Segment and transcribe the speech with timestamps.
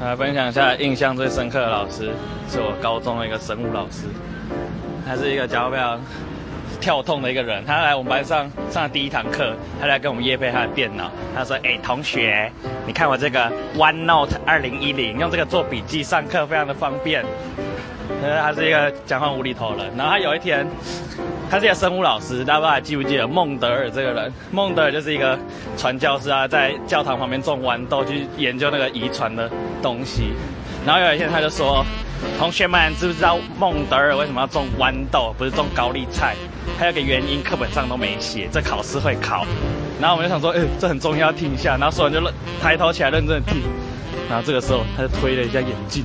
[0.00, 2.10] 来分享一下印象最深刻的老师，
[2.48, 4.06] 是我高中的一个生物老师，
[5.06, 6.00] 他是一个教非常
[6.80, 7.64] 跳痛的一个人。
[7.64, 11.10] 他来我们班上上第一堂课，他来跟我们夜配他的电脑。
[11.34, 12.50] 他说：“哎，同学，
[12.86, 17.24] 你看我这个 OneNote 二零一零，用这个做笔记上课非常的方便。”
[18.22, 19.86] 呃，他是一个讲话无厘头人。
[19.96, 20.66] 然后他有一天，
[21.50, 24.32] 他是一个生物老师，大家不知道还记不记得孟德尔这个人？
[24.50, 25.38] 孟德尔就是一个
[25.76, 29.50] 传教士啊，在教堂旁边种豌豆，去研究那个遗传的
[29.82, 30.32] 东西。
[30.86, 31.82] 然后有一天他就说
[32.38, 36.36] ：“同学们，知不知道孟德尔为什么要种豌豆，不是种高丽菜？
[36.78, 39.46] 还有个原因，课本上都没写，这考试会考。”
[39.98, 42.20] 然后我们就想说：“哎，这很重要，听一下。”然后说完就
[42.60, 43.62] 抬头起来认真的听。
[44.28, 46.04] 然后这个时候他就推了一下眼镜。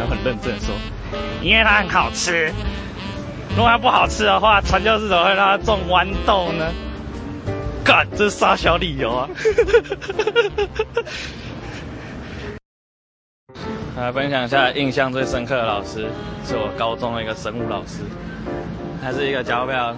[0.00, 0.74] 然后很认真的说，
[1.42, 2.50] 因为它很好吃。
[3.50, 6.72] 如果它不好吃的话，传教士怎么会让它种豌豆呢？
[7.84, 9.28] 干，这是傻小理由啊！
[13.98, 16.08] 来分享一下印象最深刻的老师，
[16.46, 17.98] 是我高中的一个生物老师，
[19.02, 19.94] 他是一个教非常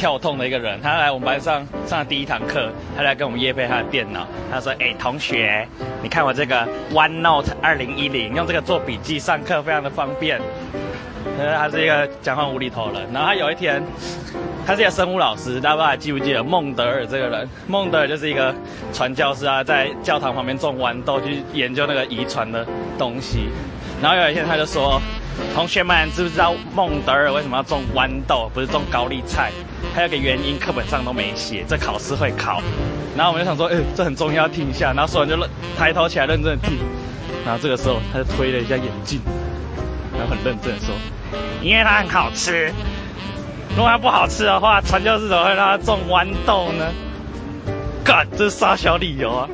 [0.00, 0.80] 跳痛的一个人。
[0.80, 4.26] 他来我们班上上第一堂课，他来跟我们夜配他的电脑。
[4.50, 5.68] 他说：“哎，同学，
[6.02, 10.40] 你看我这个 OneNote 二零一零，用这个做笔记上课非常的方便。”
[11.38, 13.02] 呃，他是一个讲话无厘头人。
[13.12, 13.82] 然后他有一天，
[14.66, 17.46] 他是一个生物老师，大家不知道还记不记得孟德尔这个人？
[17.66, 18.54] 孟德尔就是一个
[18.94, 22.66] 传教士啊，在教堂旁边种豌豆，去研究那个遗传的
[22.98, 23.50] 东西。
[24.00, 24.98] 然后有一天他就说
[25.54, 29.50] ：“同学们，知不知道孟德尔为什么要种豌豆，不是种高丽菜？
[29.94, 32.62] 还有个原因，课本上都没写，这考试会考。”
[33.16, 35.36] 然后我们就想说：“哎，这很重要，听一下。”然后说完就
[35.76, 36.78] 抬头起来认真的听。
[37.44, 39.20] 然后这个时候他就推了一下眼镜。
[40.12, 40.94] 然后很认真的说，
[41.62, 42.72] 因为它很好吃。
[43.70, 46.84] 如果它不好吃的话，传教士怎么会让它种豌豆呢？
[48.04, 49.48] 干，这是傻小理由啊！